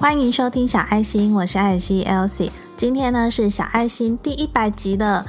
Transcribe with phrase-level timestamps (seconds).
[0.00, 2.50] 欢迎收听小爱心，我是艾希 Elsie。
[2.74, 5.26] 今天呢是小爱心第一百集了，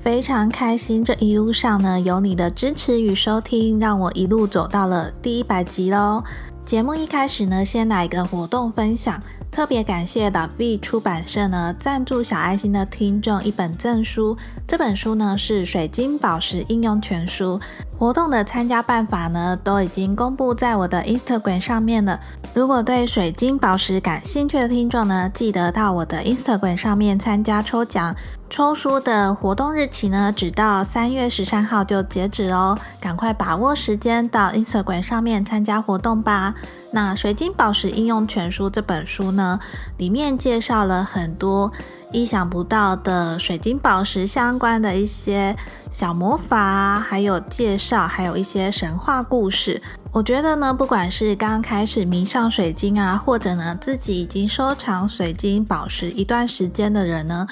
[0.00, 1.04] 非常开心。
[1.04, 6.24] 这一路上呢有你的支持与收听，让我一路走到了第一百集喽。
[6.64, 9.22] 节目一开始呢，先来一个活动分享。
[9.50, 14.36] 特别感谢的 V 出版社呢赞助小爱心的听众一本赠书，
[14.66, 17.60] 这本书呢是水晶宝石应用全书。
[17.98, 22.20] 活动的参加办法呢都已经公布在我的 Instagram 上面了。
[22.52, 28.14] 如果对水晶宝石感兴趣的听众呢，记得到我的 Instagram 上面参加抽奖。
[28.48, 36.54] 抽书的活动日期呢，只到三月十三号就截止哦，赶快把握时间到 Instagram 上面参加活动吧。
[36.92, 39.58] 那《水晶宝石应用全书》这本书呢，
[39.98, 41.70] 里面介绍了很多
[42.12, 45.54] 意想不到的水晶宝石相关的一些
[45.90, 49.82] 小魔法，还有介绍，还有一些神话故事。
[50.12, 57.46] 我觉得呢，不管是刚开始迷上水晶啊，或者呢自己已经收藏水晶宝石一段时间的人呢。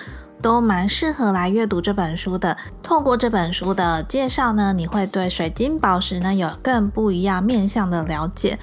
[0.44, 2.54] 都蛮适合来阅读这本书的。
[2.82, 8.58] 透过这本书的介绍呢，你会对水晶宝石呢有更不一样面向的了解。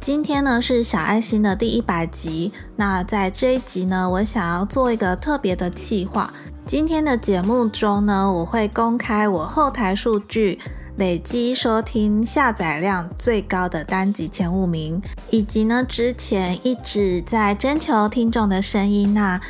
[0.00, 6.32] 今天呢是小爱心的第一百集，那在这一集呢，我想要做一个特别的企划。
[6.64, 10.60] 今天的节目中呢，我会公开我后台数据
[10.98, 19.40] 累积收听下载量最高的单集前五名，以及呢之前一直在征求听众的声音那。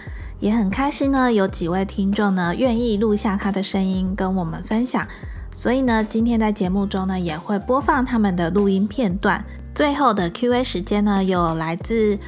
[0.40, 5.06] 也很开心呢，有几位听众呢愿意录下他的声音跟我们分享，
[5.54, 9.44] 所以呢，今天在节目中呢也会播放他们的录音片段。
[9.74, 12.18] 最后的 Q&A 时间呢，有来自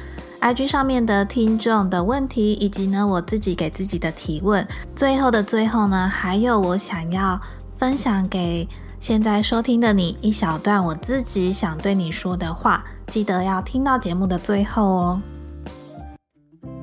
[0.41, 4.67] IG 上面的听众的问题，以及呢我自己给自己的提问。
[4.95, 7.39] 最后的最后呢，还有我想要
[7.77, 8.67] 分享给
[8.99, 15.21] 现在收听的你一小段我自己想对你说的话，记得要听到节目的最后哦。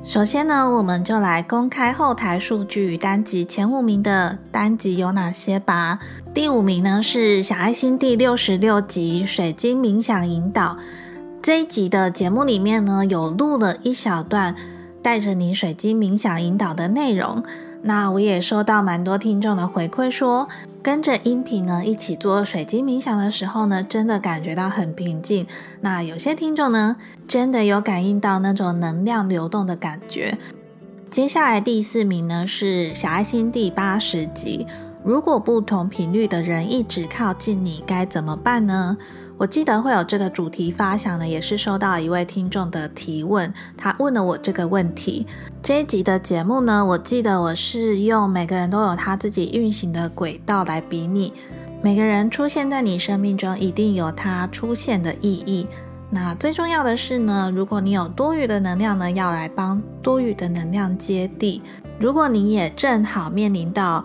[0.05, 5.99] 首先呢，我们就来公开后台数据单集前五名的单集有哪些吧。
[6.35, 10.77] 第五名呢是小爱心第六十六集水晶冥想引导
[11.43, 14.55] 这一集的节目里面呢，有录了一小段
[15.03, 17.43] 带着你水晶冥想引导的内容。
[17.87, 20.49] 那我也收到蛮多听众的回馈，说
[20.83, 25.47] 跟着音频呢一起做水晶冥想的时候呢，真的感觉到很平静。
[25.83, 26.97] 那有些听众呢，
[27.29, 30.39] 真的有感应到那种能量流动的感觉。
[31.11, 34.67] 接下来第四名呢是小爱心第八十集，
[35.05, 38.97] 如果不同频率的人一直靠近你，该怎么办呢？
[39.37, 45.27] 我记得会有这个主题发想呢，也是收到一位听众的提问，他问了我这个问题。
[45.65, 51.33] 这一集的节目呢，我记得我是用每个人都有他自己运行的轨道来比拟，
[51.83, 55.67] 每个人出现在你生命中一定有他出现的意义。
[56.11, 61.63] 那最重要的是呢，如果你有多余的能量呢，要来帮多余的能量接地。
[61.99, 64.05] 如果你也正好面临到。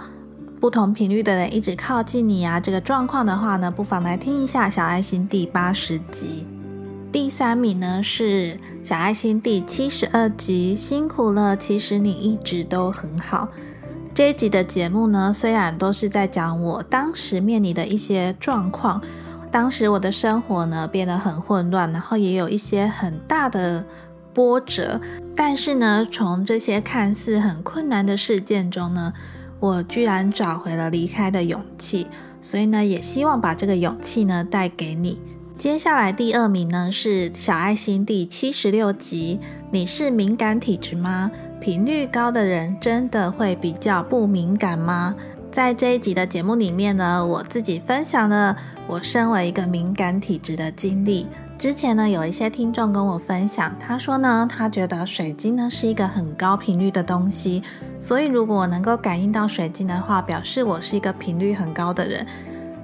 [0.62, 6.46] 不同频率的人一直靠近你啊，这个状况的话呢，不妨来听一下小爱心第八十集。
[7.12, 13.50] 第三名呢是小爱心第七十二集，辛苦了，其实你一直都很好。
[14.14, 19.02] 这一集的节目呢，虽然都是在讲我当时面临的一些状况，
[19.50, 23.84] 当时我的生活呢变得很混乱，然后也有一些很大的
[24.32, 25.02] 波折，
[25.36, 29.14] 但是呢，从这些看似很困难的事件中呢。
[29.60, 32.08] 我居然找回了离开的勇气，
[32.42, 35.20] 所以呢，也希望把这个勇气呢带给你。
[35.60, 41.30] 接下来第二名呢是小爱心第七十六集，你是敏感体质吗？
[41.60, 45.14] 频率高的人真的会比较不敏感吗？
[45.52, 48.56] 在这一集的节目里面呢，我自己分享了
[48.88, 51.28] 我身为一个敏感体质的经历。
[51.58, 57.62] 之前呢，有一些听众跟我分享，他说呢，他觉得水晶呢是一个很高频率的东西，
[58.00, 62.26] 所以如果我能够感应到水晶的话，表示我是一个频率很高的人。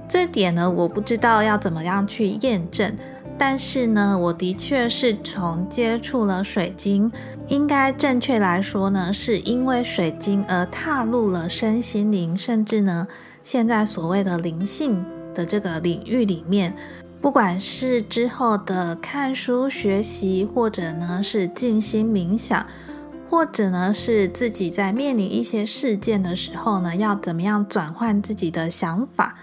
[0.07, 2.95] 这点呢，我不知道要怎么样去验证，
[3.37, 7.11] 但是呢，我的确是从接触了水晶，
[7.47, 13.07] 应该正确来说呢，是因为水晶而踏入了身心灵，甚至呢，
[13.43, 15.03] 现在所谓的灵性
[15.33, 16.75] 的这个领域里面。
[17.21, 22.63] 不管是之后的看书学习，或者呢是静心冥想，
[23.27, 29.35] 或者呢是自己在面临一些事件的时候呢，要怎么样转换自己的想法，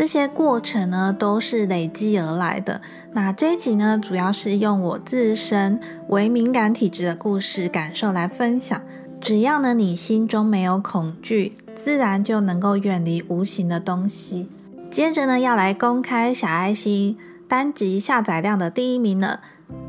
[0.00, 2.80] 这些过程呢都是累积而来的。
[3.12, 8.80] 那这一集呢，主要是用我自身为敏感体质的故事感受来分享。
[9.20, 14.48] 只要呢你心中没有恐惧，自然就能够远离无形的东西。
[14.90, 17.18] 接着呢，要来公开小爱心。
[17.46, 19.40] 单集下载量的第一名了，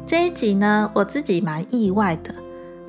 [0.05, 2.35] 这一集呢，我自己蛮意外的。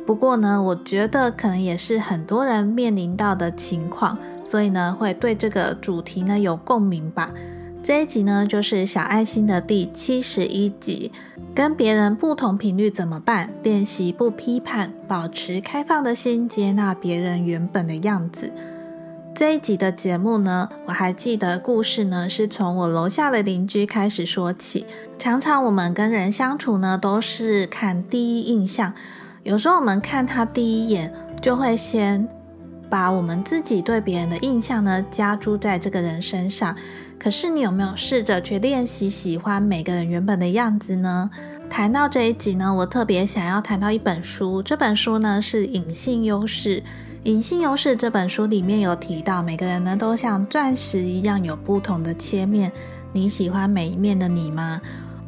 [0.04, 4.18] 不过呢，我觉得可能也是很多人面临到的情况，
[4.52, 7.30] 所以呢，会对这个主题呢有共鸣吧。
[7.82, 11.10] 这一集呢，就是小爱心的第七十一集，
[11.54, 13.48] 跟别人不同频率怎么办？
[13.62, 18.52] 练习不批判，保持开放的心，接纳别人原本的样子。
[19.34, 24.84] 这一集的节目呢，我还记得故事呢，是从我楼下的邻居开始说起。
[25.18, 28.92] 常常我们跟人相处呢，都是看第一印象，
[29.44, 31.10] 有时候我们看他第一眼，
[31.40, 32.28] 就会先
[32.92, 36.76] 把我们自己对别人的印象呢，加注在这个人身上。
[37.18, 41.30] 可是你有没有试着去练习喜欢每个人原本的样子呢？
[41.70, 46.76] 谈到这一集呢，我特别想要谈到一本书，这本书呢是《隐性优势》。
[47.22, 52.70] 《隐性优势》这本书里面有提到，每个人呢都像钻石一样有不同的切面。
[53.14, 54.78] 你喜欢每一面的你吗？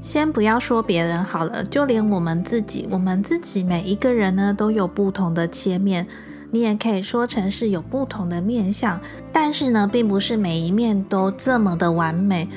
[0.03, 6.07] 先不要说别人好了，就连我们自己，我们自己每一个人呢都有不同的切面。
[6.55, 9.01] 你也可以说成是有不同的面相，
[9.33, 12.49] 但是呢，并不是每一面都这么的完美，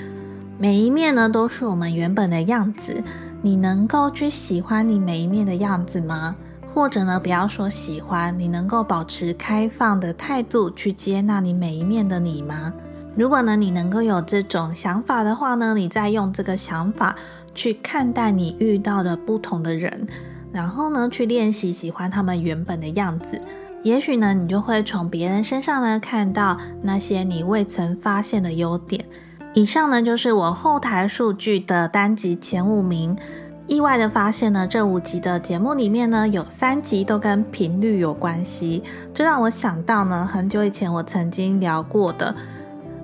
[0.59, 3.03] 每一面呢都是我们原本的样子。
[3.41, 6.35] 你能够去喜欢你每一面的样子吗？
[6.75, 12.71] 或者呢，不要说喜欢，你能够保持开放的态度去接纳你每一面的你吗？
[13.15, 17.15] 如果呢，你能够有这种想法的话呢，你再用这个想法
[17.55, 20.05] 去看待你遇到的不同的人，
[20.51, 23.41] 然后呢，去练习喜欢他们原本的样子。
[23.87, 29.05] 也许呢，你就会从别人身上呢看到那些你未曾发现的优点。
[29.53, 33.17] 以上呢就是我后台数据的单集前五名。
[33.65, 38.83] 意外的发现呢，这五集的节目里面呢，有三集都跟频率有关系。
[39.13, 42.35] 这让我想到呢，很久以前我曾经聊过的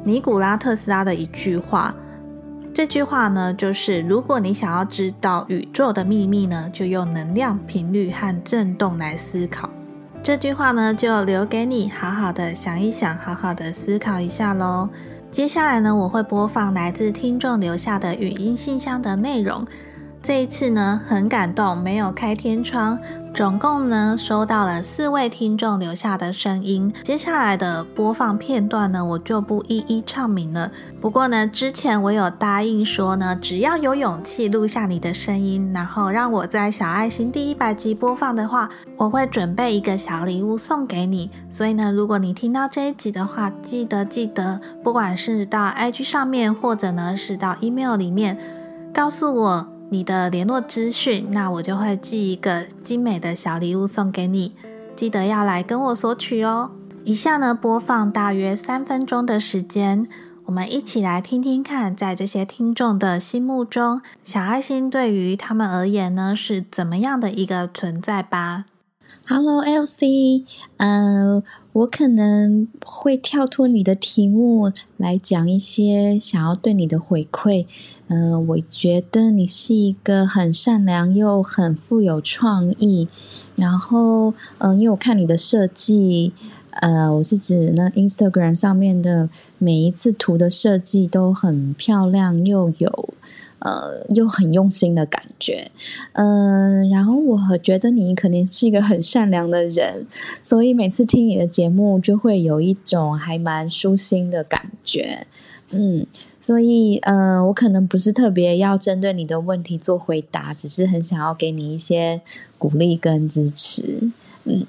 [0.03, 1.95] 尼古拉特斯拉的一句话。
[2.73, 9.69] 这句话呢，就是如果你想要知道宇宙的秘密呢，就用能量、频率和振动来思考。
[10.23, 14.87] 这句话呢，就留给你好好的想一想，好好的思考一下喽。
[15.29, 19.67] 接下来呢，我会播放来自听众留下的语音信箱的内容。
[20.21, 22.97] 这一次呢，很感动，没有开天窗。
[23.33, 26.93] 总共呢，收到了四位听众留下的声音。
[27.01, 30.71] 接下来的播放片段呢，我就不一一唱名了。
[31.01, 41.31] 不过呢，之前我有答应说呢，只要有勇气录下你的声音，然后让我在小爱心第一百集播放的话，我会准备一个小礼物送给你。
[41.49, 48.37] 所以呢，如果你听到这一集的话，记得记得，不管是到 IG 上面，或者呢是到 email 里面，
[48.93, 49.72] 告诉我。
[49.93, 54.55] 你的联络资讯，那我就会寄一个精美的小礼物送给你，
[54.95, 56.71] 记得要来跟我索取哦。
[57.03, 60.07] 以下呢，播放大约三分钟的时间，
[60.45, 68.65] 我们一起来听听看，在这些听众的心目中，小爱心对于他们而言呢，是怎么样的一个存在吧。
[69.25, 70.43] Hello，LC，
[70.75, 71.41] 嗯，
[71.71, 77.65] 我可能会跳脱你的题目来讲一些想要对你的回馈。
[78.09, 83.07] 嗯，我觉得你是一个很善良又很富有创意。
[83.55, 86.33] 然后，嗯，因为我看你的设计，
[86.81, 93.13] 呃，我是指那 Instagram 上面的每一次图的设计都很漂亮又有。
[93.63, 95.71] 呃，又很用心的感觉，
[96.11, 100.05] 嗯，然后我觉得你肯定是一个很善良的人，
[100.41, 105.25] 所以每次听你的节目就会有一种还蛮舒心的感觉，
[105.71, 106.05] 嗯，
[106.41, 112.19] 所以呃，我可能不是特别要针对你的问题做回答，只是很想要给你一些
[112.57, 114.11] 鼓励跟支持，
[114.43, 114.65] 嗯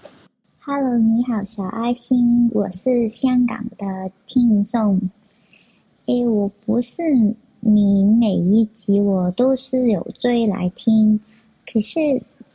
[0.61, 5.01] ，Hello，你好，小爱心，我是香港的听众，
[6.07, 7.03] 诶，我不是。
[7.67, 11.19] 你每一集我都是有追来听，
[11.67, 11.99] 可是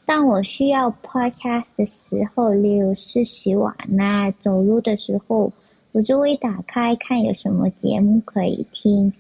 [0.06, 5.52] 当我需要 podcast 的时候，例如是洗碗呐、走路的时候，
[5.94, 9.12] 我就会打开看有什么节目可以听。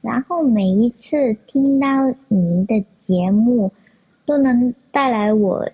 [0.00, 1.86] 然后每一次听到
[2.26, 3.70] 你的节目，
[4.24, 5.64] 都能带来我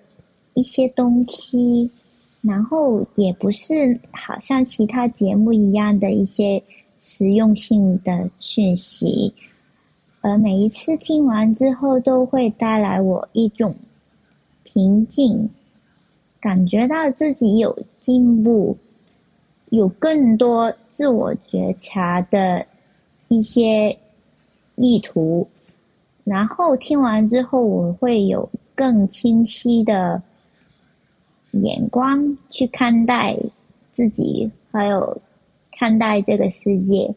[0.53, 1.89] 一些东西，
[2.41, 6.61] 然后也不是好像其他节目一样的一些
[7.01, 9.33] 实用性的讯息。
[10.23, 13.75] 而每一次听完之后，都会带来我一种
[14.63, 15.49] 平静，
[16.39, 18.77] 感觉到自己有进步，
[19.71, 22.65] 有更多自我觉察的
[23.27, 23.97] 一些
[24.75, 25.45] 意图。
[26.23, 30.23] 然后听完之后，我会有更清晰的
[31.51, 33.37] 眼光去看待
[33.91, 35.21] 自己，还有
[35.73, 37.13] 看待这个世界。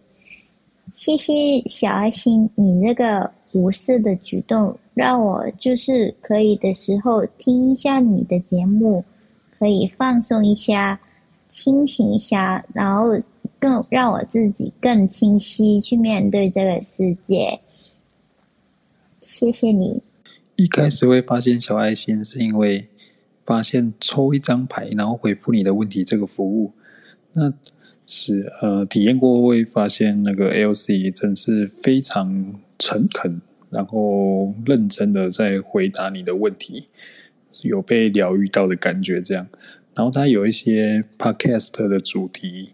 [0.97, 9.05] 谢谢小爱心，你这个无私的举动让我就是可以的时候听一下你的节目，
[9.59, 10.99] 可以放松一下，
[11.51, 13.11] 清醒一下，然后
[13.59, 17.61] 更让我自己更清晰去面对这个世界。
[19.21, 20.03] 谢谢你。
[20.57, 22.89] 一开始会发现小爱心，是因为
[23.45, 26.73] 发现抽一张牌，然后回复你的问题这个服务，
[27.35, 27.53] 那
[28.07, 36.89] 是呃体验过会发现那个 L C 真是非常诚恳，然后认真的在回答你的问题，
[37.63, 39.21] 有被疗愈到的感觉。
[39.21, 39.49] 这样，
[39.95, 42.71] 然后他有一些 Podcast 的主题，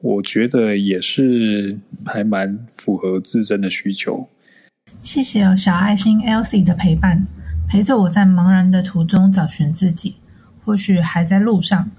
[0.00, 4.28] 我觉得也是还蛮符合自身的需求。
[5.02, 7.26] 谢谢哦小爱心 LC 的陪伴，
[7.68, 10.16] 陪着我在茫然的途中找寻自己。
[10.62, 11.90] 或许还在路上，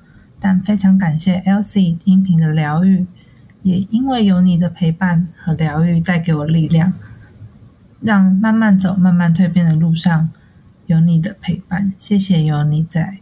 [0.44, 3.06] 但非常感谢 Elsie 音频的疗愈，
[3.62, 6.92] 也因为有你的陪伴和疗愈带给我力量，
[8.02, 10.32] 让慢慢走、慢慢蜕变的路上
[10.88, 11.94] 有你的陪伴。
[12.00, 13.20] 谢谢有你在。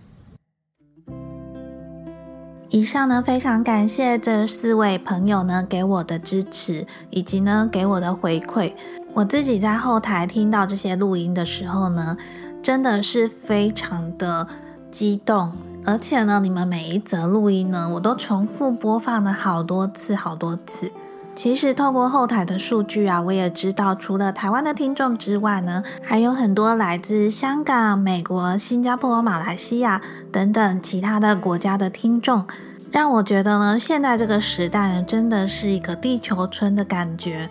[2.70, 8.72] 以上呢，非常感谢这四位朋友呢给我的支持，以及呢给我的回馈。
[9.14, 12.16] 我自己在后台听到这些录音的时候呢，
[12.62, 14.48] 真的是非常的
[14.92, 15.52] 激动，
[15.86, 20.92] 而且呢，你们每一则录音呢，我都重复播放了好多次、好多次。
[21.36, 30.02] 其实透过后台的数据啊，我也知道，除了台湾的听众之外呢，还有很多来自香港、美国、新加坡、马来西亚
[30.34, 32.46] 等等其他的国家的听众，
[32.92, 37.50] 让我觉得呢，现在这个时代呢，真的是一个地球村的感觉。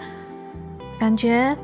[0.98, 1.56] 感觉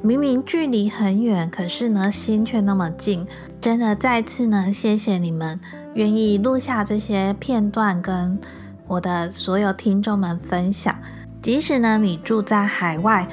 [0.00, 3.26] 明明距离很远，可是呢心却那么近。
[3.60, 5.58] 真的再次呢，谢谢你们
[5.98, 8.38] 愿意录下这些片段，跟
[8.86, 10.94] 我的所有听众们分享。
[11.42, 13.26] 即使呢你住在海外，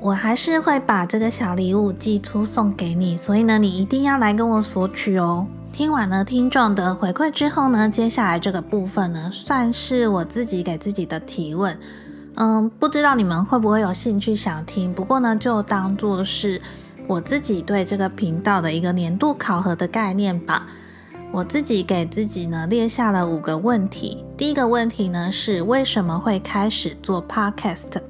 [0.00, 3.16] 我还是会把这个小礼物寄出送给你。
[3.16, 5.44] 所以呢，你一定要来跟我索取哦。
[5.72, 11.76] 听完了听众的回馈之后呢，接下来这个部分呢，算是我自己给自己的提问。
[12.36, 14.94] 嗯，不知道你们会不会有兴趣想听？
[14.94, 16.62] 不过呢，就当做是
[17.08, 20.64] 我自己对这个频道的一个年度考核的概念吧。
[21.34, 24.24] 我自己给自己呢列下了五个问题。
[24.36, 28.00] 第一个问题呢是为什么会开始做 podcast？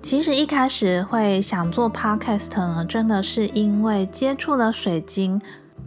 [0.00, 5.38] 其实一开始会想做 podcast 呢，真的是因为接触了水晶，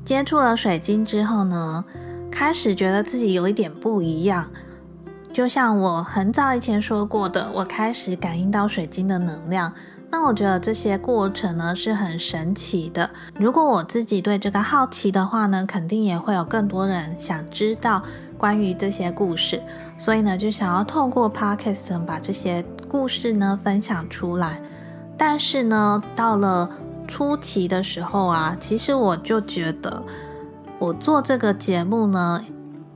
[0.05, 1.83] 接触了水晶之后呢，
[2.29, 4.47] 开始觉得自己有一点不一样。
[5.33, 9.73] 就像我很早以前说过的，我开始感应到水晶的能量。
[10.15, 13.09] 那我觉得这些过程呢是很神奇的。
[13.35, 17.99] 如果我自己对这个好奇的话呢，肯定也会有更多人想知道
[18.37, 19.59] 关于这些故事。
[19.97, 24.61] 所以呢，就想要透过 podcast 把这些故事呢分享出来。
[25.17, 26.69] 但是呢，到了
[27.07, 30.03] 初期的时候啊，其实我就觉得
[30.77, 32.45] 我做这个节目呢。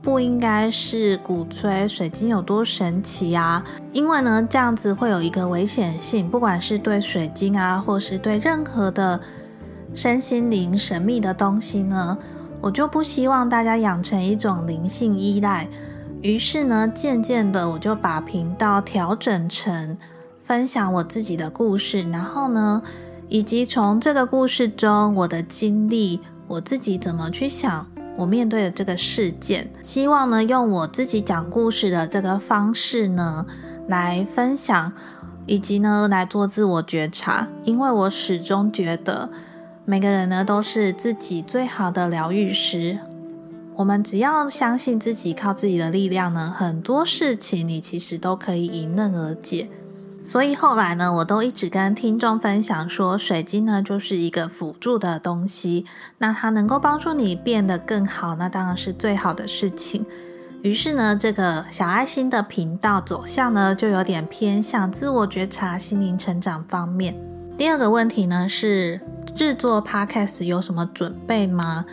[0.08, 3.62] 不应该是鼓吹水晶有多神奇啊，
[3.92, 9.20] 因为呢，这样子会有一个危险性，不管是对水晶啊，或是对任何的
[9.92, 12.16] 身心灵神秘的东西呢，
[12.62, 15.68] 我就不希望大家养成一种灵性依赖。
[16.22, 19.94] 于是呢，渐渐的，我就把频道调整成
[20.42, 22.82] 分享我自己的故事，然后呢，
[23.28, 27.86] 以及从这个故事中我的经历，我自己怎么去想。
[28.18, 33.46] 我面对的这个事件，希望呢用我自己讲故事的这个方式呢
[33.86, 34.92] 来分享，
[35.46, 37.46] 以及呢来做自我觉察。
[37.62, 39.30] 因为我始终觉得
[39.84, 42.98] 每个人呢都是自己最好的疗愈师。
[43.76, 49.68] 我们只要相信自己，靠自己的力量呢，很多事情你其实都可以迎刃而解。
[50.28, 55.86] 所以后来呢，我都一直跟听众分享说，水晶呢就是一个辅助的东西，
[56.18, 60.04] 那它能够帮助你变得更好，那当然是最好的事情。
[60.60, 67.14] 于是呢，这个小爱心的频道走向呢，就有点偏向自我觉察、心灵成长方面。
[67.56, 69.00] 第二个问题呢是，
[69.34, 71.86] 制作 podcast 有什么准备吗？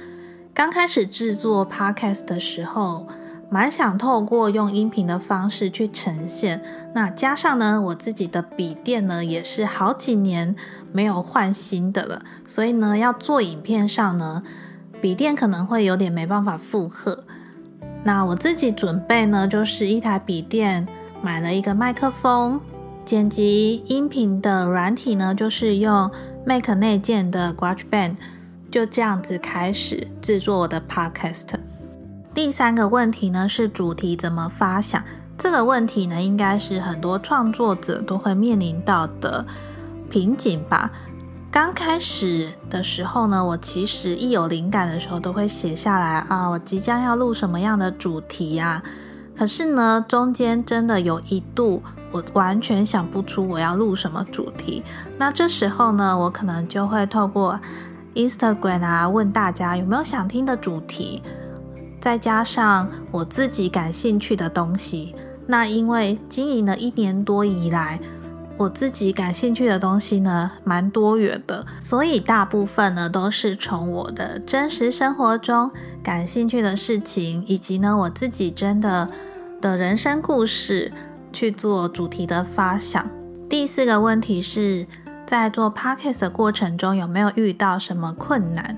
[0.54, 3.08] 刚开始制作 podcast 的时候。
[3.50, 6.62] 蛮想透过用音频的方式去呈现，
[6.94, 10.56] 那加上呢，我自己的笔电呢也是好几年
[10.92, 14.44] 没有换新的了，所以呢，要做影片上呢，
[15.00, 17.24] 笔电可能会有点没办法负荷。
[18.04, 20.88] 那我自己准备呢，就是一台笔电，
[21.22, 22.60] 买了一个麦克风，
[23.06, 26.10] 剪辑音频的软体呢，就是用
[26.46, 28.16] Mac 内建的 GarageBand，
[28.70, 31.65] 就这样子开始制作我的 Podcast。
[32.36, 35.02] 第三个问题呢是主题怎么发想？
[35.38, 39.46] 这个问题呢应该是很多创作者都会面临到的
[40.10, 40.92] 瓶颈吧。
[41.50, 48.84] 刚开始的时候呢，我其实一有灵感的时候都会写下来啊，我即将要录什么样的主题呀？
[49.38, 54.84] 可是呢，中间真的有一度我完全想不出我要录什么主题。
[55.18, 57.58] 那这时候呢，我可能就会透过
[58.14, 61.24] Instagram 啊问大家有没有想听的主题，
[62.06, 65.16] 再加上我自己感兴趣的东西。
[65.48, 68.00] 那因为经营了一年多以来。
[68.58, 75.70] 我自己感兴趣的东西呢，蛮多元的，所以大部分呢都是从我的真实生活中
[76.02, 79.10] 感兴趣的事情，以及呢我自己真的
[79.60, 80.90] 的人生故事
[81.34, 83.06] 去做主题的发想。
[83.50, 84.88] 第四个问题是
[85.26, 88.78] 在做 podcast 的过程中有没有遇到什么困难？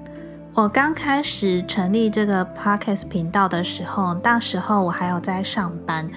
[0.58, 6.10] 我刚开始成立这个 podcast 频道的时候，那时候我还有在上班，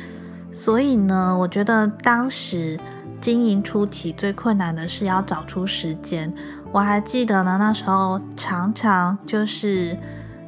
[0.51, 2.81] 所以呢，我觉得当时。
[3.21, 6.33] 经营初期最困难的是要找出时间。
[6.73, 9.95] 我还记得呢，那时候常常就是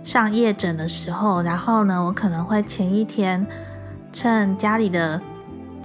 [0.02, 3.46] 上夜诊的时候，然后呢，我可能会前一天
[4.10, 5.20] 趁家里的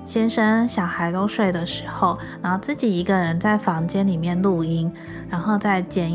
[0.06, 4.90] 先生、小孩都睡的时候，然后自己一个人在房间里面录音，
[5.28, 6.10] 然后再剪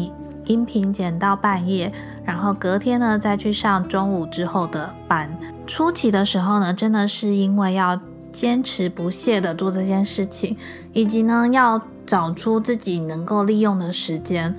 [0.52, 1.92] 音频剪到半夜，
[2.24, 5.34] 然后隔天呢再去上中午之后的班。
[5.66, 7.98] 初期的时候呢，真的是因为要。
[8.32, 10.56] 坚持不懈的做这件事情，
[10.94, 14.56] 以及呢，要找出自己能够利用的时间，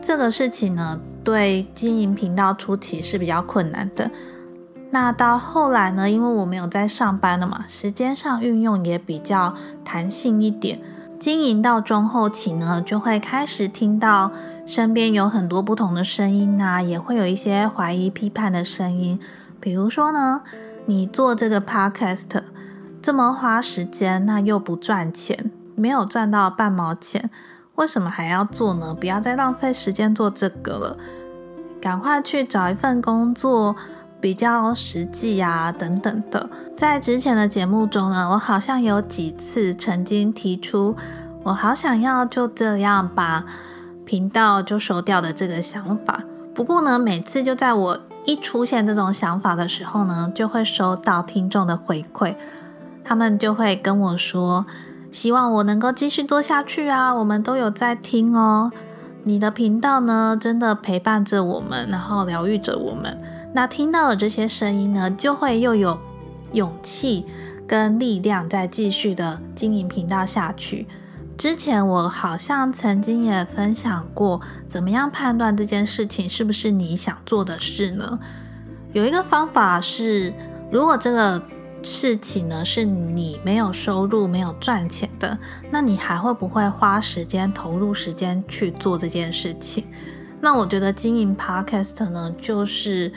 [0.00, 4.08] 这个事情呢，对经营频道初期是比较困难的。
[4.92, 9.52] 那到后来呢，因为我没有在上班了嘛，时间上运用也比较
[9.84, 10.78] 弹性一点。
[11.24, 14.30] 经营到中后期呢，就会开始听到
[14.66, 19.18] 身边有很多不同的声音啊，也会有一些怀疑、批判的声音。
[19.58, 20.42] 比如说呢，
[20.84, 22.42] 你做这个 podcast。
[23.00, 27.30] 这么花时间，那又不赚钱，没有赚到半毛钱，
[27.76, 28.92] 为什么还要做呢？
[28.92, 30.98] 不要再浪费时间做这个了，
[31.80, 33.74] 赶快去找一份工作，
[34.20, 36.50] 比较实际呀，等等的。
[36.76, 40.96] 在之前的节目中呢，我好像有几次曾经提出，
[41.44, 43.44] 我好想要就这样把
[44.06, 46.24] 频道就收掉的这个想法。
[46.54, 52.34] 不过呢，每次就在我一出现这种想法的时候呢，就会收到听众的回馈。
[53.04, 54.64] 他们就会跟我说，
[55.12, 57.14] 希望我能够继续做下去啊！
[57.14, 58.72] 我们都有在听哦，
[59.24, 63.18] 你的频道呢，真的陪伴着我们，然后疗愈着我们。
[63.52, 65.98] 那听到了这些声音呢，就会又有
[66.52, 67.26] 勇气
[67.66, 70.86] 跟力量，再继续的经营频道下去。
[71.36, 78.18] 之前我好像曾经也分享过，怎么样判断这件事情是不是你想做的事呢？
[78.92, 80.32] 有一个方法是，
[80.70, 81.42] 如果这个。
[81.86, 85.38] 事情呢是你没有收入、没有赚钱的，
[85.70, 89.84] 那你还会不会花时间、投入时间去做这件事情？
[90.40, 93.12] 那我觉得经营 Podcast 呢，就是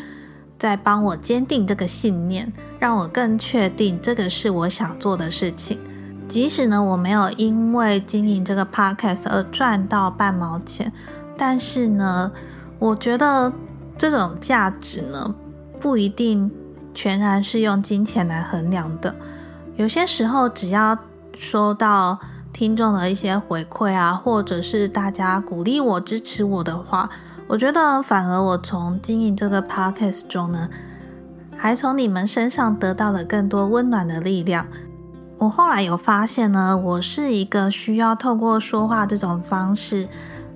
[0.59, 5.79] 在帮我坚定这个信念，让我更确定这个是我想做的事情。
[6.27, 10.91] 即使呢我没有因为经营这个 Podcast 而赚到半毛钱，
[11.37, 12.31] 但是呢，
[12.79, 13.51] 我觉得
[13.97, 15.33] 这种价值呢
[15.79, 16.51] 不一定。
[16.93, 19.13] 全然是用金钱来衡量的。
[19.75, 20.97] 有些时候，只要
[21.37, 22.17] 收到
[22.51, 27.07] 听众的一些回馈啊，或者是大家鼓励我、支持我的话，
[27.45, 30.67] 我觉得反而我从经营这个 podcast 中呢，
[31.55, 34.65] 还从你们身上得到了更多温暖的力量。
[35.37, 40.07] 我后来有发现呢，我是一个需要透过说话这种方式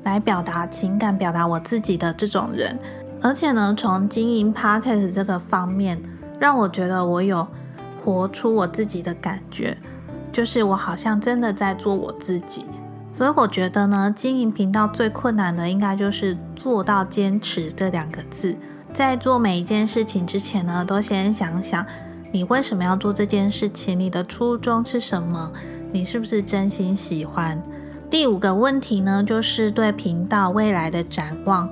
[0.04, 2.78] 来表达情感、表达我自己的这种人，
[3.22, 6.02] 而且呢，从经营 podcast 这个方面。
[6.40, 7.48] 让我觉得我有
[8.04, 9.78] 活出我自己的感觉，
[10.32, 12.66] 就是我好像真的在做我自己。
[13.14, 18.58] 所以我觉得呢，经营频道最困难的应该就是做到坚持这两个字。
[18.92, 21.86] 在做每一件事情之前呢，都先想想
[22.32, 25.52] 你为什么要做这件事情，你的初衷是什么，
[25.92, 27.62] 你是不是真心喜欢？
[28.10, 31.70] 第五个问题呢，就是对频道未来的展望。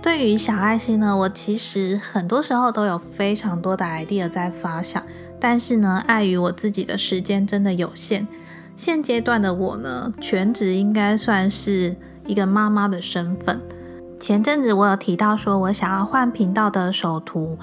[0.00, 5.02] 对于小爱心呢，我其实很多时候都有非常多的 idea 在发想，
[5.38, 8.26] 但是呢，碍于我自己的时间真的有限，
[8.76, 11.94] 现阶段的我呢，全职应该算是
[12.26, 13.60] 一个妈妈的身份。
[14.18, 17.58] 前阵子我有提到说我想要换频道的首图，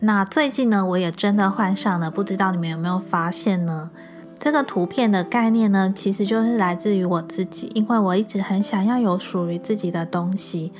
[0.00, 3.90] 那最近呢，我也真的换上了，不知道你们有没有发现呢？
[4.38, 10.72] 这个图片的概念呢，其实就是来自于我自己，因为我一直很想要有属于自己的东西。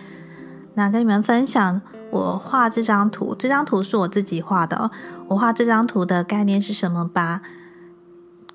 [0.75, 4.91] 那跟你们分享，我画这张图，这张图是我自己画的。
[5.29, 7.41] 我画这张图的概念是什么吧？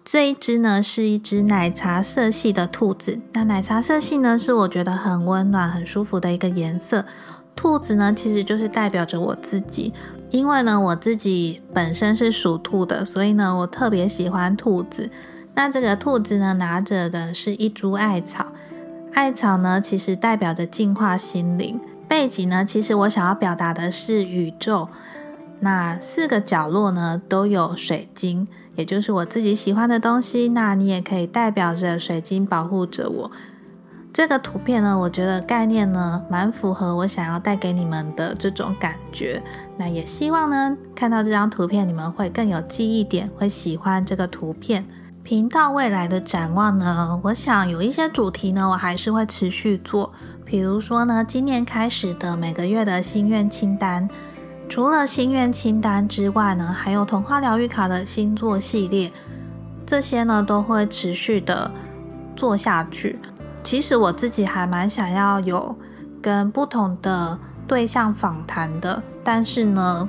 [0.06, 3.20] 这一只呢是一只奶茶色系的兔子。
[3.34, 7.04] 那奶茶色系呢是我觉得很温暖、很舒服的一个颜色。
[7.56, 9.92] 兔子呢其实就是代表着我自己，
[10.32, 15.10] 因为呢我自己本身是属兔的，所以呢我特别喜欢兔子。
[15.54, 18.48] 那这个兔子呢拿着的是一株艾草，
[19.14, 21.80] 艾草呢其实代表着净化心灵。
[22.08, 24.88] 背景呢其实我想要表达的是宇宙。
[25.60, 30.48] 那四个角落呢都有水晶，也就是我自己喜欢的东西。
[30.48, 33.32] 那你也可以代表着水晶保护着我。
[34.14, 39.42] 这个图片呢，我觉得概念呢蛮符合我想要带给你们的这种感觉。
[39.78, 44.86] 那也希望呢看到这张图片，你们会更有记忆点，会喜欢这个图片。
[45.24, 50.12] 频道未来的展望呢，我想有一些主题呢，我还是会持续做。
[50.44, 54.10] 比如说呢，今年开始的每个月的心愿清单。
[54.68, 59.12] 除了心愿清单之外呢，还有童话疗愈卡的星座系列，
[59.86, 61.72] 这些呢都会持续的
[62.36, 63.20] 做下去。
[63.64, 65.76] 其实我自己还蛮想要有
[66.22, 70.08] 跟不同的对象访谈的，但是呢，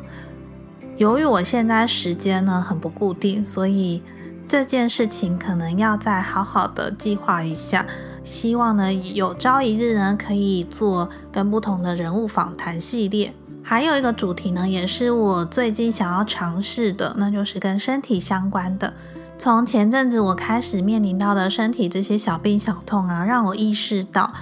[0.96, 4.02] 由于我现在时间呢很不固定，所以
[4.48, 7.86] 这件事情可能要再好好的计划一下。
[8.24, 13.34] 希望呢有朝一日呢可以做跟不同的人物访谈系列。
[13.64, 18.92] 还有一个主题呢，也是我最近想要尝试的，那就是跟身体相关的。
[19.38, 24.32] 从前阵子我开始面临到的身体这些小病小痛啊，让我意识到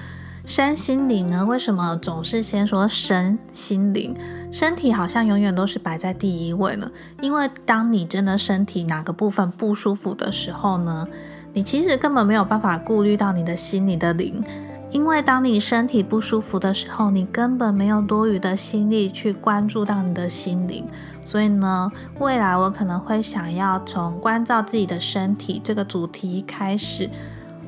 [0.44, 4.14] 身心灵呢，为什么总是先说身心灵？
[4.52, 6.90] 身体好像永远都是摆在第一位呢？
[7.22, 11.06] 因为当你真的身体哪个部分不舒服的时候呢，
[11.54, 14.42] 你其实根本没有办法顾虑到你的心、你的灵。
[14.90, 20.84] 因为当你身体不舒服的时候，你根本没有多余的心力去关注到你的心灵。
[21.24, 27.08] 所以呢，未来我可能会想要从关照自己的身体这个主题开始，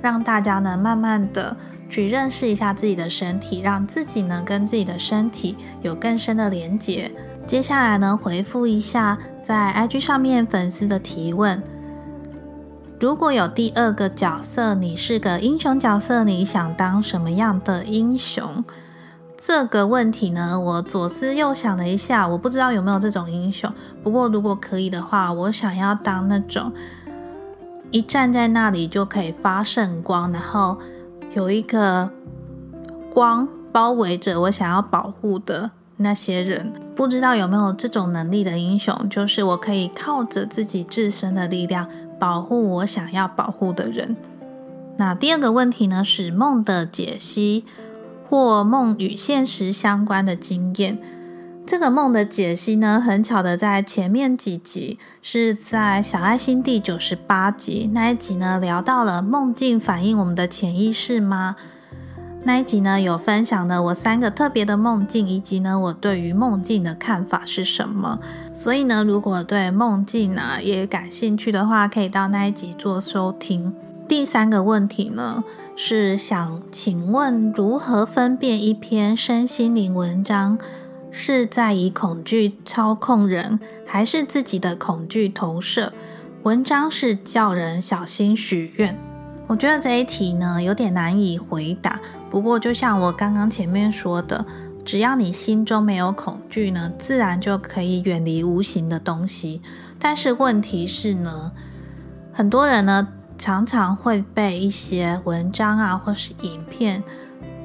[0.01, 1.57] 让大家呢慢慢的
[1.89, 7.09] 去认识一下自己的身体，让自己呢跟自己的身体有更深的连接。
[7.47, 11.63] 接下来呢，回复一下在 IG 上面粉丝的提问。
[13.03, 18.65] 如果有第二个角色，你是个英雄角色，你想当什么样的英雄？
[19.37, 23.69] 这个问题呢，我左思右想了一下，我不知道有没有这种英雄。
[24.05, 26.73] 不过如果可以的话，我想要当那种
[27.91, 30.79] 一站在那里就可以发圣光，然后
[31.35, 32.09] 有一个
[33.13, 36.73] 光包围着我，想要保护的那些人。
[36.95, 41.89] 不知道有没有这种能力的英雄，就是我可以靠着自己自身的力量。
[42.23, 44.15] 保护我想要保护的人。
[44.97, 47.65] 那第二个问题呢，是梦的解析
[48.29, 50.97] 或梦与现实相关的经验。
[51.67, 61.57] 这个梦的解析呢，很巧的在前面几集是在小爱心第九十八集那一集呢，聊到了梦境反映我们的潜意识吗？
[62.45, 68.19] 那一集呢，有分享了我三个特别的梦境，以及呢，我对于梦境的看法是什么。
[68.53, 73.73] 所以呢，如果对梦境呢也感兴趣的话，可以到那一集做收听。
[74.09, 75.45] 第三个问题呢，
[75.77, 80.59] 是想请问如何分辨一篇身心灵文章
[81.13, 85.93] 是在以恐惧操控人，还是自己的恐惧投射？
[86.43, 89.12] 文章是叫人小心许愿。
[89.53, 92.01] 我觉得这一题呢，有点难以回答。
[92.31, 94.43] 不过，就像我刚刚前面说的，
[94.83, 99.61] 只要你心中没有恐惧呢，自然就可以远离无形的东西。
[99.99, 101.53] 但是问题是呢，
[102.33, 107.05] 很多人呢常常会被一些文章啊或是影片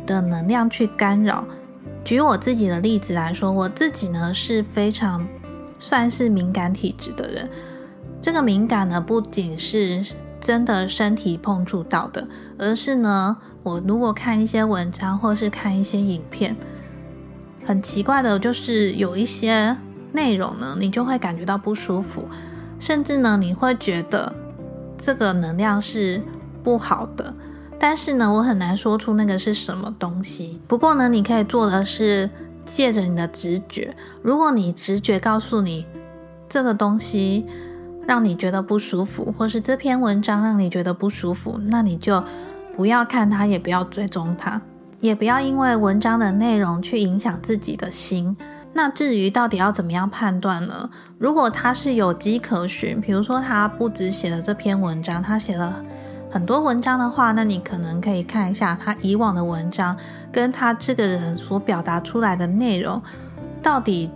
[0.06, 1.46] 的能量去干扰。
[2.04, 5.26] 举我自己的例子来说，我自己呢是非常
[5.80, 7.50] 算是敏感体质的人。
[8.22, 10.06] 这个敏感呢，不仅是
[10.48, 12.26] 真的身体碰触到的，
[12.58, 13.36] 而是呢。
[13.64, 16.56] 我如果看一些文章，或是看一些影片，
[17.66, 19.76] 很奇怪的，就是有一些
[20.14, 22.24] 内容呢，你就会感觉到不舒服，
[22.80, 24.34] 甚至呢，你会觉得
[25.02, 26.22] 这个能量是
[26.64, 27.36] 不好的。
[27.78, 30.62] 但是呢，我很难说出那个是什么东西。
[30.66, 32.30] 不过呢，你可以做的是
[32.64, 35.86] 借着你的直觉，如果你直觉告诉你
[36.48, 37.46] 这个东西
[38.08, 42.24] 让你觉得不舒服，或是这篇文章让你觉得不舒服，那你就。
[42.76, 44.62] 不要看它，也不要追踪它，
[45.00, 48.38] 也不要因为文章的内容去影响自己的心。
[48.72, 50.88] 那至于到底要怎么样判断呢？
[51.18, 55.84] 如果他是有迹可循，比如说他不止写了这篇文章，他写了
[56.30, 59.98] 很多文章的话，那你可能可以看一下他以往的文章，
[60.32, 63.02] 跟他这个人所表达出来的内容，
[63.64, 64.12] 到底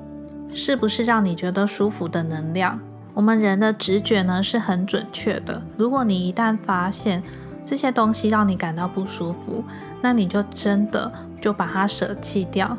[0.54, 2.80] 是不是让你觉得舒服的能量。
[3.13, 5.62] 我们人的直觉呢是很准确的。
[5.78, 7.21] 如果你一旦发现
[7.65, 9.63] 这些东西让你感到不舒服，
[10.02, 12.78] 那你就真的就把它舍弃掉。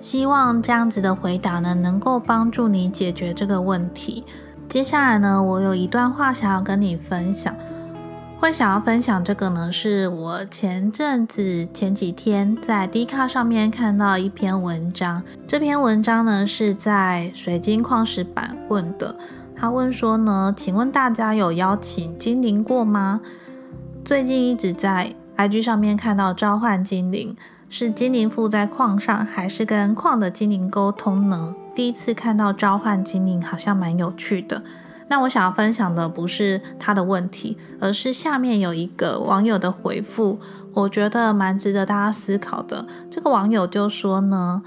[0.00, 4.24] 希望这样子的回答呢，能够帮助你解决这个问题。
[4.68, 7.54] 接下来呢，我有一段话想要跟你分享。
[8.40, 15.22] 会想要分享这个呢，是我前阵子前几天在 D 卡上面看到一篇文章。
[15.46, 19.14] 这篇文章呢是在水晶矿石版问的。
[19.64, 23.22] 他问说呢，请问大家有邀请精灵过吗？
[24.04, 27.34] 最近一直在 IG 上面看到召唤精灵，
[27.70, 31.56] 是精灵附在矿上，还是跟矿的精灵沟通呢？
[31.74, 34.62] 第一次看到召唤精灵，好像蛮有趣的。
[35.08, 40.38] 那我想要分享的不是他的问题，而是下面有一个网友的回复，
[40.74, 42.86] 我觉得蛮值得大家思考的。
[43.10, 44.62] 这个网友就说呢，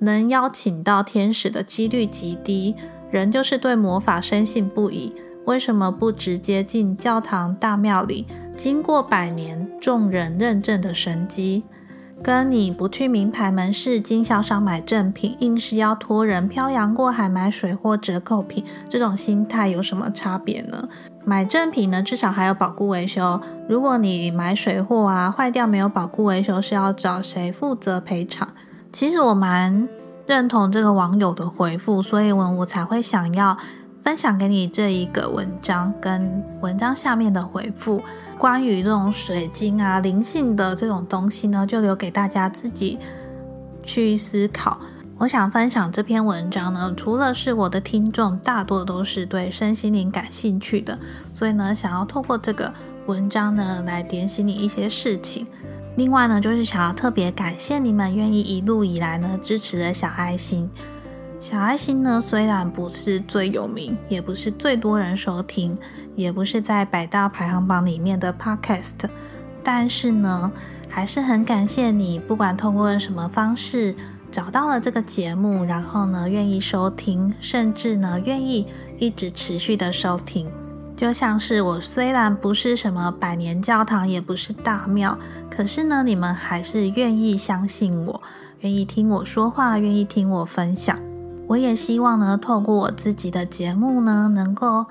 [0.00, 2.74] 能邀请到天使的几率极低，
[3.10, 5.14] 人就是对魔法深信不疑，
[5.44, 11.64] 为什么不直接进教堂大庙里，经过百年众人认证的神机？
[12.22, 20.88] 跟你不去名牌门市经销商买正品，硬是要托人漂洋过海买水货折扣品，这种心态有什么差别呢？
[21.24, 23.40] 买正品呢，至少还有保固维修。
[23.68, 28.48] 如果你买水货啊，坏掉没有保固维修，是要找谁负责赔偿？
[28.92, 29.86] 其实我蛮
[30.26, 33.56] 认同这个网友的回复，所以我我才会想要
[34.02, 38.02] 分享给你这一个文章跟文章下面的回复。
[38.38, 42.98] 关于这种水晶啊、灵性的这种东西呢，就留给大家自己
[43.82, 44.78] 去思考。
[45.18, 50.98] 我想分享这篇文章呢，除了是我的听众大多都是对身心灵感兴趣的，
[51.32, 52.70] 所以呢，想要透过这个
[53.06, 55.46] 文章呢来点醒你一些事情。
[55.96, 60.70] 另外呢，就是想要特别感谢你们愿意一路以来呢支持的小爱心。
[61.40, 65.76] 小爱心呢，虽然不是最有名，也不是最多人收听，
[66.14, 69.08] 也不是在百大排行榜里面的 Podcast，
[69.62, 70.52] 但是呢，
[70.88, 73.94] 还是很感谢你，不管通过什么方式
[74.30, 78.66] 找到了这个节目，然后呢，愿意收听，甚至呢，愿意
[78.98, 80.46] 一直持续的收听。
[80.96, 85.18] 就像是我虽然不是什么百年教堂，也不是大庙，
[85.50, 88.22] 可是呢，你们还是愿意相信我，
[88.60, 90.98] 愿意听我说话，愿意听我分享。
[91.48, 94.86] 我也希望呢，透过我自己的节目呢，能够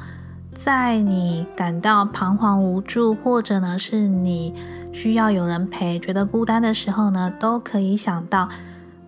[0.53, 4.53] 在你感到彷徨无助，或者呢是你
[4.93, 8.47] 需要有人陪、觉得孤单的时候呢，都可以想到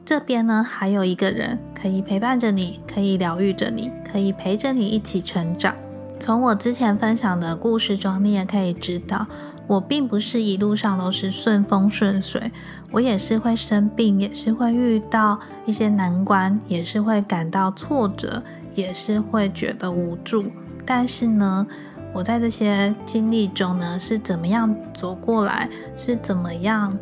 [0.04, 5.76] 这边呢还有一个人可以陪伴着你，可以疗愈着你，可以陪着你一起成长。
[6.20, 9.26] 从我之前分享的故事中，你也可以知道。
[9.68, 12.52] 我并不是一路上都是顺风顺水，
[12.90, 18.42] 我也是会生病，也是会遇到一些难关，也是会感到挫折，
[18.76, 20.46] 也是会觉得无助。
[20.86, 21.68] 但是呢，
[22.14, 26.98] 我在这些经历中呢，是怎么样走过来，是怎么样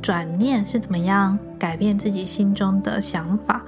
[0.00, 3.64] 转念，是怎么样改变自己心中的想法，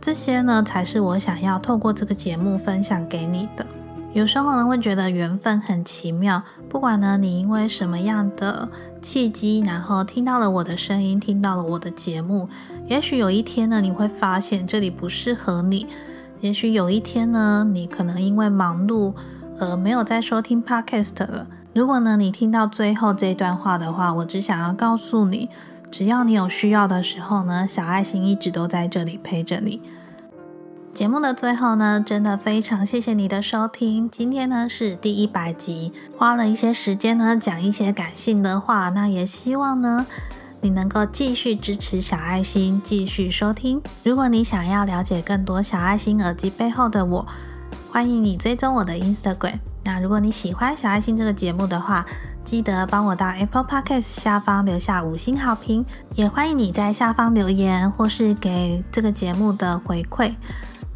[0.00, 3.66] 这些呢，才是我想要透过这个节目分享给你的。
[4.14, 6.42] 有时候呢，会觉得缘分很奇妙。
[6.68, 8.68] 不管呢，你因为什么样的
[9.02, 12.48] 契机，然后听到了我的声音，听到了我的节目，
[12.86, 15.86] 也许有一天呢，你会发现这里不适合你。
[16.40, 19.12] 也许有一天呢，你可能因为忙碌
[19.60, 21.46] 而没有再收听 Podcast 了。
[21.74, 25.50] 如果呢，你听到最后这段话的话，我只想要告诉你，
[25.90, 29.82] 只要你有需要的时候呢，小爱心一直都在这里陪着你。
[30.98, 34.10] 节目的最后呢，真的非常谢谢你的收听。
[34.10, 38.88] 今天呢是第一百集，花了一些时间呢讲一些感性的话。
[38.88, 40.04] 那也希望呢
[40.60, 43.80] 你能够继续支持小爱心，继续收听。
[44.02, 47.24] 如果你想要了解更多小爱心耳机背后的我，
[47.92, 49.60] 欢迎你追踪我的 Instagram。
[49.84, 52.04] 那如果你喜欢小爱心这个节目的话，
[52.42, 55.84] 记得帮我到 Apple Podcast 下方留下五星好评，
[56.16, 60.34] 也欢迎你在下方留言或是给这个节目的回馈。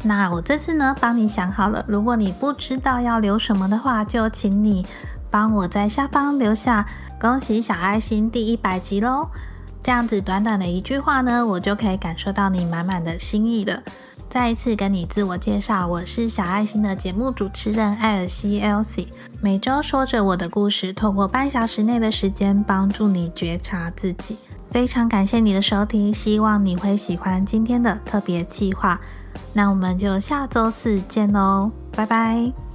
[0.05, 1.83] 那我这次呢，帮你想好了。
[1.87, 4.85] 如果你不知道要留什么的话，就请你
[5.31, 6.85] 帮我在下方留下
[7.19, 9.27] “恭喜小爱心第一百集喽”。
[9.81, 13.81] 这样子短短的一句话呢，我就可以感受到你满满的心意了。
[14.29, 19.07] 再一次跟你自我介绍，我是小爱心的节目主持人艾尔西 （Elsie）。
[19.41, 24.37] 每周说着我的故事，透过半小时内的时间，帮助你觉察自己。
[24.71, 28.99] 非常感谢你的收听，希望你会喜欢今天的特别计划。
[29.53, 32.72] 那我们就下周四见喽，拜拜。